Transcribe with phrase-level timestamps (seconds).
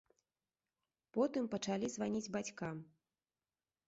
[1.17, 2.81] Потым пачалі званіць бацькам.